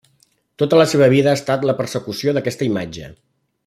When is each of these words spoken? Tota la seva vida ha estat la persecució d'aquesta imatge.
Tota 0.63 0.79
la 0.81 0.87
seva 0.93 1.09
vida 1.15 1.31
ha 1.33 1.37
estat 1.41 1.67
la 1.71 1.77
persecució 1.83 2.37
d'aquesta 2.39 2.71
imatge. 2.73 3.15